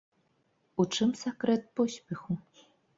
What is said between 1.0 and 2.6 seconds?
сакрэт поспеху?